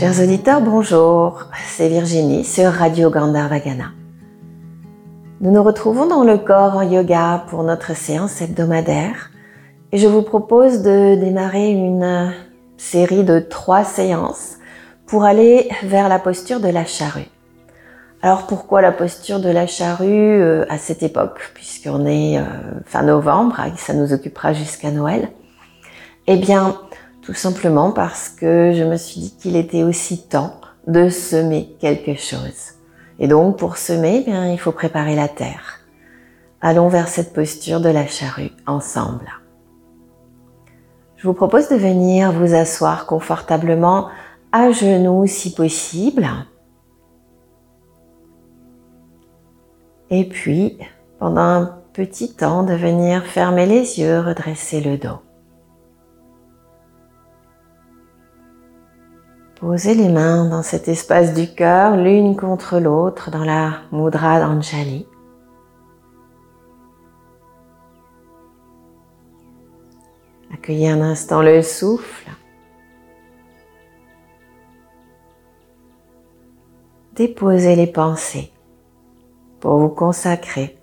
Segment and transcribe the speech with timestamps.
[0.00, 1.44] Chers auditeurs, bonjour.
[1.66, 3.92] C'est Virginie sur Radio Gandharvagana.
[5.42, 9.30] Nous nous retrouvons dans le corps en yoga pour notre séance hebdomadaire
[9.92, 12.32] et je vous propose de démarrer une
[12.78, 14.56] série de trois séances
[15.06, 17.28] pour aller vers la posture de la charrue.
[18.22, 22.44] Alors pourquoi la posture de la charrue euh, à cette époque, puisqu'on est euh,
[22.86, 25.28] fin novembre et ça nous occupera jusqu'à Noël?
[26.26, 26.78] Eh bien,
[27.30, 30.54] tout simplement parce que je me suis dit qu'il était aussi temps
[30.88, 32.72] de semer quelque chose.
[33.20, 35.78] Et donc pour semer, eh il faut préparer la terre.
[36.60, 39.30] Allons vers cette posture de la charrue ensemble.
[41.18, 44.08] Je vous propose de venir vous asseoir confortablement
[44.50, 46.26] à genoux si possible
[50.10, 50.78] Et puis,
[51.20, 55.20] pendant un petit temps, de venir fermer les yeux, redresser le dos.
[59.60, 65.06] Posez les mains dans cet espace du cœur, l'une contre l'autre, dans la Mudra d'Anjali.
[70.50, 72.30] Accueillez un instant le souffle.
[77.14, 78.50] Déposez les pensées
[79.60, 80.78] pour vous consacrer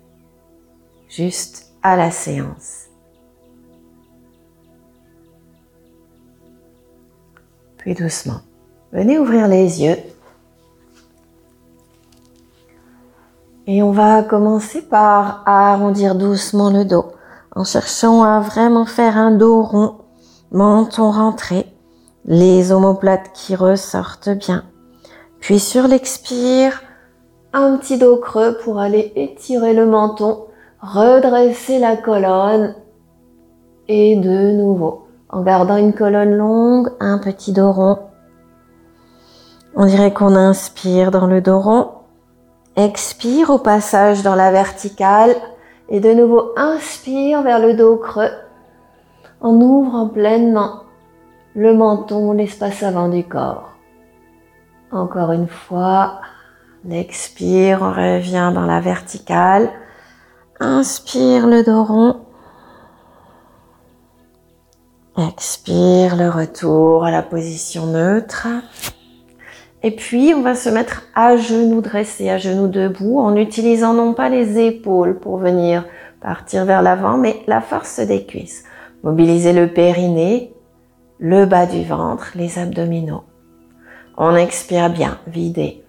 [1.08, 2.84] juste à la séance.
[7.78, 8.42] Puis doucement,
[8.92, 9.96] venez ouvrir les yeux.
[13.66, 17.12] Et on va commencer par arrondir doucement le dos
[17.54, 19.96] en cherchant à vraiment faire un dos rond,
[20.52, 21.66] menton rentré,
[22.24, 24.64] les omoplates qui ressortent bien.
[25.40, 26.82] Puis sur l'expire,
[27.52, 30.46] un petit dos creux pour aller étirer le menton,
[30.80, 32.74] redresser la colonne
[33.88, 37.98] et de nouveau en gardant une colonne longue, un petit dos rond.
[39.74, 41.90] On dirait qu'on inspire dans le dos rond,
[42.76, 45.34] expire au passage dans la verticale
[45.88, 48.30] et de nouveau inspire vers le dos creux
[49.40, 50.82] en ouvrant pleinement
[51.54, 53.72] le menton, l'espace avant du corps.
[54.90, 56.20] Encore une fois,
[56.90, 59.70] expire, on revient dans la verticale.
[60.60, 62.20] Inspire le dos rond.
[65.16, 68.46] Expire le retour à la position neutre.
[69.82, 74.12] Et puis, on va se mettre à genoux dressés, à genoux debout, en utilisant non
[74.12, 75.84] pas les épaules pour venir
[76.20, 78.64] partir vers l'avant, mais la force des cuisses.
[79.04, 80.52] Mobilisez le périnée,
[81.18, 83.22] le bas du ventre, les abdominaux.
[84.16, 85.84] On expire bien, videz.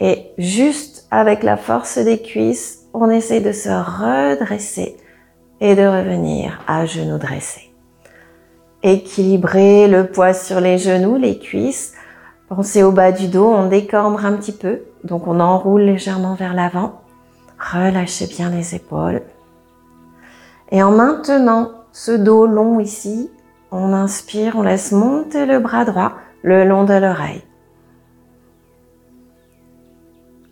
[0.00, 4.96] Et juste avec la force des cuisses, on essaie de se redresser
[5.60, 7.70] et de revenir à genoux dressés.
[8.82, 11.92] Équilibrer le poids sur les genoux, les cuisses.
[12.50, 16.52] Pensez au bas du dos, on décambre un petit peu, donc on enroule légèrement vers
[16.52, 17.02] l'avant.
[17.60, 19.22] Relâchez bien les épaules.
[20.72, 23.30] Et en maintenant ce dos long ici,
[23.70, 27.44] on inspire, on laisse monter le bras droit le long de l'oreille.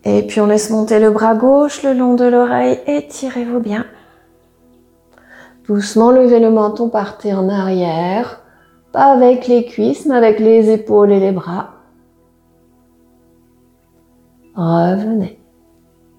[0.05, 3.85] Et puis on laisse monter le bras gauche le long de l'oreille, étirez-vous bien.
[5.67, 8.39] Doucement levez le menton, partez en arrière,
[8.93, 11.73] pas avec les cuisses, mais avec les épaules et les bras.
[14.59, 15.39] Revenez.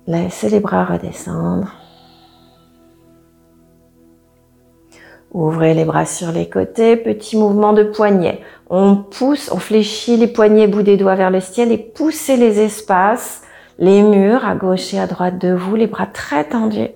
[0.06, 1.74] Laissez les bras redescendre.
[5.30, 8.40] Ouvrez les bras sur les côtés, petit mouvement de poignet.
[8.70, 12.60] On pousse, on fléchit les poignets, bout des doigts vers le ciel et poussez les
[12.60, 13.42] espaces
[13.78, 16.88] les murs à gauche et à droite de vous, les bras très tendus.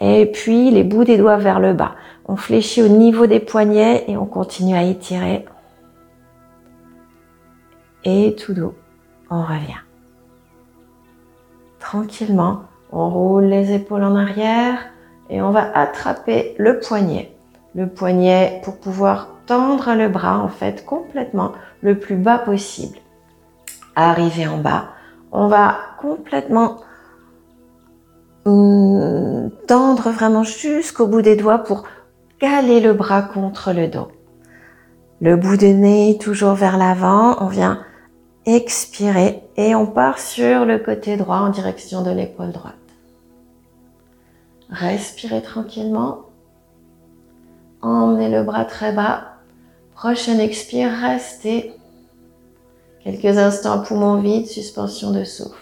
[0.00, 1.94] Et puis les bouts des doigts vers le bas.
[2.26, 5.44] On fléchit au niveau des poignets et on continue à étirer.
[8.04, 8.74] Et tout doux,
[9.30, 9.83] on revient.
[11.94, 14.80] Tranquillement, on roule les épaules en arrière
[15.30, 17.36] et on va attraper le poignet.
[17.76, 21.52] Le poignet pour pouvoir tendre le bras en fait complètement
[21.82, 22.98] le plus bas possible.
[23.94, 24.86] Arriver en bas,
[25.30, 26.78] on va complètement
[28.44, 31.84] hum, tendre vraiment jusqu'au bout des doigts pour
[32.40, 34.08] caler le bras contre le dos.
[35.20, 37.84] Le bout de nez toujours vers l'avant, on vient
[38.46, 42.74] expirer et on part sur le côté droit en direction de l'épaule droite.
[44.70, 46.22] Respirez tranquillement.
[47.82, 49.36] Emmenez le bras très bas.
[49.94, 51.74] Prochaine expire, restez
[53.04, 55.58] Quelques instants poumon vide, suspension de souffle.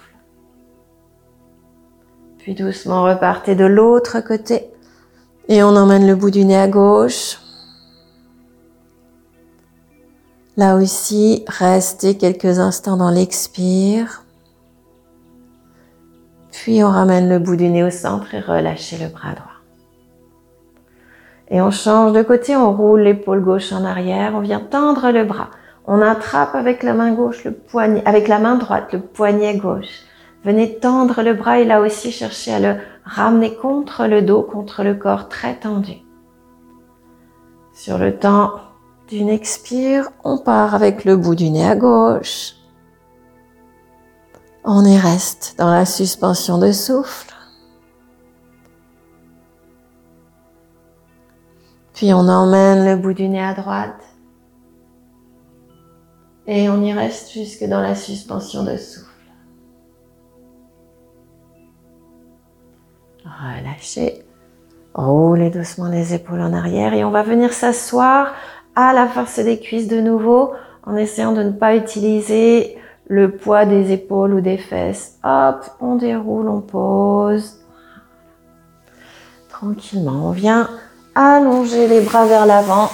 [2.39, 4.71] Puis doucement repartez de l'autre côté
[5.49, 7.39] et on emmène le bout du nez à gauche.
[10.57, 14.23] Là aussi, restez quelques instants dans l'expire.
[16.51, 19.47] Puis on ramène le bout du nez au centre et relâchez le bras droit.
[21.49, 25.25] Et on change de côté, on roule l'épaule gauche en arrière, on vient tendre le
[25.25, 25.49] bras.
[25.87, 30.03] On attrape avec la main gauche le poignet, avec la main droite le poignet gauche.
[30.45, 34.83] Venez tendre le bras et là aussi chercher à le ramener contre le dos, contre
[34.83, 35.95] le corps très tendu.
[37.73, 38.53] Sur le temps
[39.09, 42.55] d'une expire, on part avec le bout du nez à gauche.
[44.65, 47.35] On y reste dans la suspension de souffle.
[51.95, 54.03] Puis on emmène le bout du nez à droite.
[56.47, 59.09] Et on y reste jusque dans la suspension de souffle.
[63.25, 64.25] Relâchez.
[64.95, 68.35] Roulez doucement les épaules en arrière et on va venir s'asseoir
[68.75, 70.53] à la force des cuisses de nouveau
[70.85, 72.77] en essayant de ne pas utiliser
[73.07, 75.19] le poids des épaules ou des fesses.
[75.25, 77.59] Hop, on déroule, on pose.
[79.49, 80.69] Tranquillement, on vient
[81.15, 82.89] allonger les bras vers l'avant.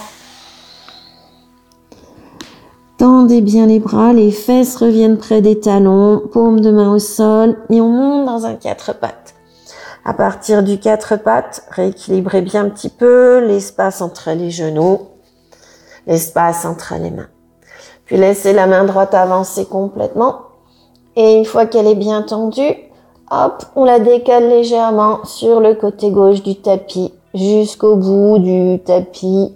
[2.99, 7.57] Tendez bien les bras, les fesses reviennent près des talons, paume de main au sol
[7.71, 9.35] et on monte dans un quatre pattes.
[10.05, 15.03] À partir du quatre pattes, rééquilibrez bien un petit peu l'espace entre les genoux,
[16.09, 17.29] l'espace entre les mains.
[18.05, 20.41] Puis laissez la main droite avancer complètement.
[21.15, 22.75] Et une fois qu'elle est bien tendue,
[23.31, 29.55] hop, on la décale légèrement sur le côté gauche du tapis jusqu'au bout du tapis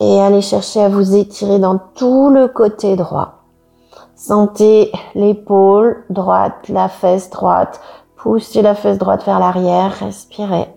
[0.00, 3.42] et allez chercher à vous étirer dans tout le côté droit.
[4.16, 7.80] Sentez l'épaule droite, la fesse droite,
[8.16, 10.68] poussez la fesse droite vers l'arrière, respirez.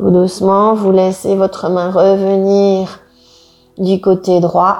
[0.00, 3.00] Tout doucement, vous laissez votre main revenir
[3.76, 4.78] du côté droit.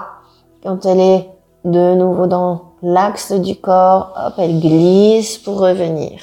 [0.63, 1.29] Quand elle est
[1.67, 6.21] de nouveau dans l'axe du corps, hop, elle glisse pour revenir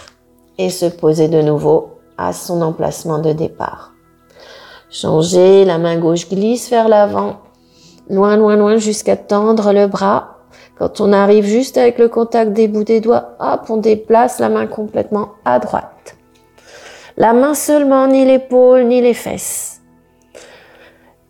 [0.58, 3.92] et se poser de nouveau à son emplacement de départ.
[4.90, 7.36] Changez, la main gauche glisse vers l'avant,
[8.10, 10.38] loin, loin, loin jusqu'à tendre le bras.
[10.80, 14.50] Quand on arrive juste avec le contact des bouts des doigts, hop, on déplace la
[14.50, 15.97] main complètement à droite.
[17.18, 19.82] La main seulement, ni l'épaule, ni les fesses.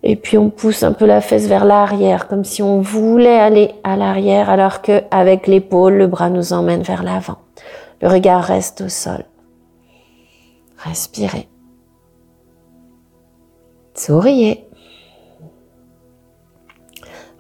[0.04, 3.74] Et puis on pousse un peu la fesse vers l'arrière, comme si on voulait aller
[3.84, 7.38] à l'arrière, alors que avec l'épaule, le bras nous emmène vers l'avant.
[8.01, 9.24] Le regard reste au sol.
[10.78, 11.48] Respirez.
[13.95, 14.68] Souriez.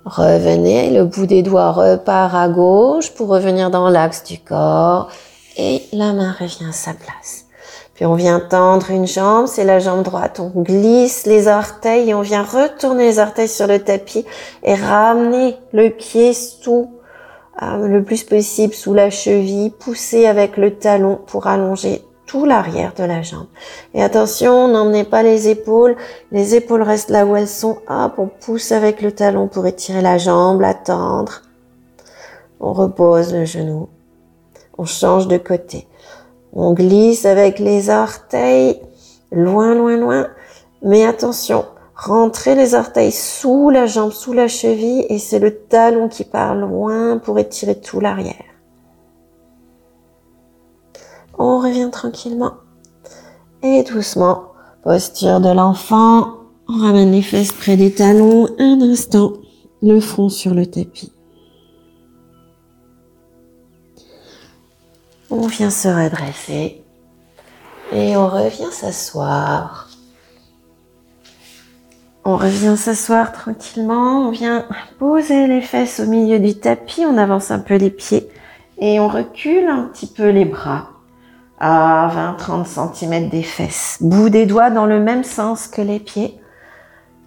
[0.05, 5.09] Revenez, le bout des doigts repart à gauche pour revenir dans l'axe du corps
[5.57, 7.46] et la main revient à sa place.
[7.97, 10.39] Puis on vient tendre une jambe, c'est la jambe droite.
[10.39, 14.23] On glisse les orteils et on vient retourner les orteils sur le tapis
[14.61, 16.91] et ramener le pied sous
[17.63, 22.93] euh, le plus possible sous la cheville, pousser avec le talon pour allonger tout l'arrière
[22.95, 23.47] de la jambe.
[23.95, 25.95] Et attention, n'emmenez pas les épaules.
[26.31, 27.79] Les épaules restent là où elles sont.
[27.89, 31.41] Hop, on pousse avec le talon pour étirer la jambe, la tendre.
[32.59, 33.89] On repose le genou.
[34.77, 35.87] On change de côté.
[36.59, 38.81] On glisse avec les orteils
[39.31, 40.27] loin, loin, loin.
[40.81, 41.65] Mais attention,
[41.95, 46.55] rentrez les orteils sous la jambe, sous la cheville et c'est le talon qui part
[46.55, 48.33] loin pour étirer tout l'arrière.
[51.37, 52.53] On revient tranquillement
[53.61, 54.45] et doucement.
[54.83, 56.37] Posture de l'enfant.
[56.67, 58.47] On ramène les fesses près des talons.
[58.57, 59.33] Un instant.
[59.83, 61.13] Le front sur le tapis.
[65.29, 66.81] On vient se redresser
[67.91, 69.89] et on revient s'asseoir.
[72.23, 74.65] On revient s'asseoir tranquillement, on vient
[74.99, 78.29] poser les fesses au milieu du tapis, on avance un peu les pieds
[78.77, 80.89] et on recule un petit peu les bras
[81.59, 83.97] à 20-30 cm des fesses.
[84.01, 86.39] Bout des doigts dans le même sens que les pieds.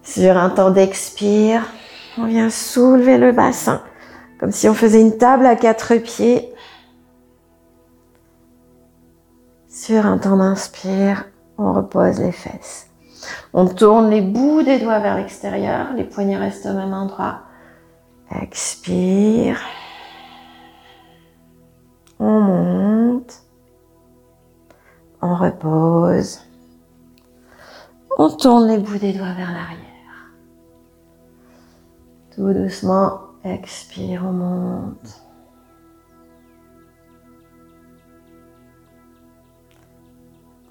[0.03, 1.67] Sur un temps d'expire,
[2.17, 3.83] on vient soulever le bassin
[4.41, 6.49] comme si on faisait une table à quatre pieds
[9.83, 11.25] Sur un temps d'inspire,
[11.57, 12.91] on repose les fesses.
[13.55, 17.45] On tourne les bouts des doigts vers l'extérieur, les poignets restent au même endroit.
[18.43, 19.59] Expire.
[22.19, 23.43] On monte.
[25.23, 26.41] On repose.
[28.19, 30.35] On tourne les bouts des doigts vers l'arrière.
[32.37, 35.23] Tout doucement, expire, on monte.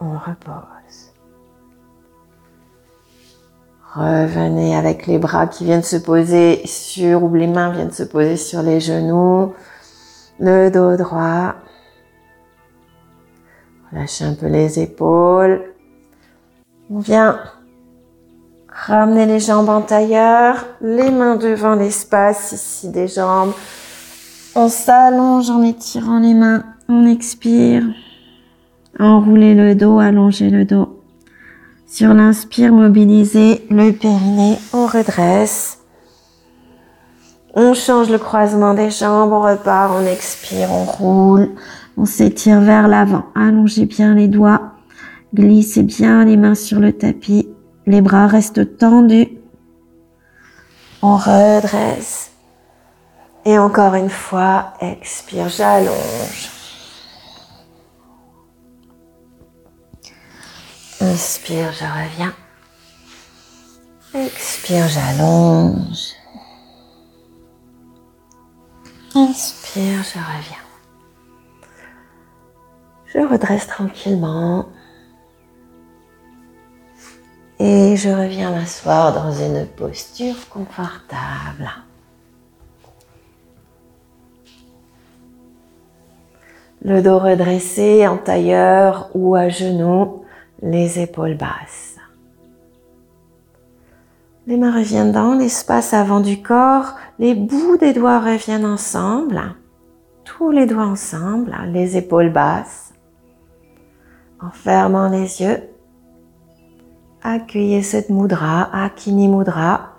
[0.01, 1.13] On repose.
[3.94, 8.38] Revenez avec les bras qui viennent se poser sur, ou les mains viennent se poser
[8.38, 9.53] sur les genoux,
[10.39, 11.56] le dos droit.
[13.91, 15.74] Lâchez un peu les épaules.
[16.91, 17.39] On vient
[18.68, 23.53] ramener les jambes en tailleur, les mains devant l'espace ici des jambes.
[24.56, 26.63] On s'allonge en étirant les mains.
[26.88, 27.84] On expire.
[29.00, 31.00] Enroulez le dos, allongez le dos.
[31.88, 35.79] Sur l'inspire, mobilisez le périnée, on redresse.
[37.56, 41.50] On change le croisement des jambes, on repart, on expire, on roule.
[41.98, 43.24] On s'étire vers l'avant.
[43.36, 44.74] Allongez bien les doigts.
[45.34, 47.50] Glissez bien les mains sur le tapis.
[47.86, 49.29] Les bras restent tendus.
[51.01, 52.32] On redresse.
[53.46, 56.59] Et encore une fois, expire, j'allonge.
[61.19, 62.33] Inspire, je reviens.
[64.13, 66.13] Expire, j'allonge.
[69.13, 70.65] Inspire, je reviens.
[73.07, 74.69] Je redresse tranquillement.
[77.59, 81.69] Et je reviens m'asseoir dans une posture confortable.
[86.81, 90.23] Le dos redressé en tailleur ou à genoux
[90.62, 91.98] les épaules basses.
[94.48, 99.56] Les mains reviennent dans l'espace avant du corps, les bouts des doigts reviennent ensemble,
[100.24, 102.94] tous les doigts ensemble, les épaules basses.
[104.42, 105.62] En fermant les yeux,
[107.22, 109.94] accueillez cette mudra, Akini Mudra.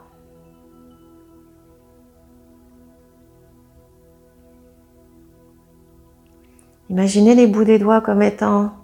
[6.89, 8.80] Imaginez les bouts des doigts comme étant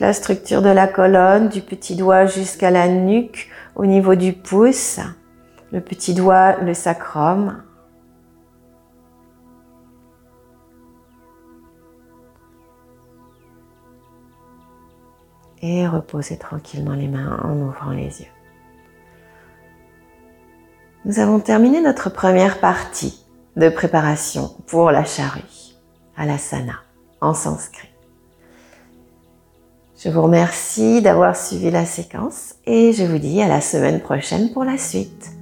[0.00, 5.00] la structure de la colonne, du petit doigt jusqu'à la nuque, au niveau du pouce,
[5.72, 7.62] le petit doigt, le sacrum.
[15.60, 18.32] Et reposez tranquillement les mains en ouvrant les yeux.
[21.04, 23.24] Nous avons terminé notre première partie
[23.56, 25.42] de préparation pour la charrue,
[26.16, 26.74] à l'asana,
[27.20, 27.88] en sanskrit.
[30.00, 34.52] Je vous remercie d'avoir suivi la séquence et je vous dis à la semaine prochaine
[34.52, 35.37] pour la suite.